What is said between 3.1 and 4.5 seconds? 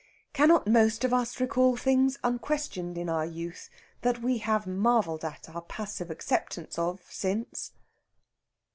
youth that we